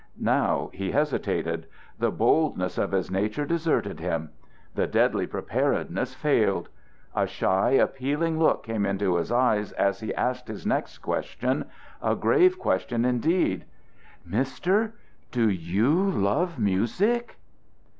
Now 0.19 0.71
he 0.73 0.89
hesitated. 0.89 1.67
The 1.99 2.09
boldness 2.09 2.79
of 2.79 2.91
his 2.91 3.11
nature 3.11 3.45
deserted 3.45 3.99
him. 3.99 4.31
The 4.73 4.87
deadly 4.87 5.27
preparedness 5.27 6.15
failed. 6.15 6.69
A 7.15 7.27
shy 7.27 7.73
appealing 7.73 8.39
look 8.39 8.63
came 8.63 8.83
into 8.83 9.17
his 9.17 9.31
eyes 9.31 9.73
as 9.73 9.99
he 9.99 10.11
asked 10.15 10.47
his 10.47 10.65
next 10.65 10.97
question 11.03 11.65
a 12.01 12.15
grave 12.15 12.57
question 12.57 13.05
indeed: 13.05 13.63
"_Mister, 14.27 14.93
do 15.29 15.47
you 15.51 16.09
love 16.09 16.57
music? 16.57 17.37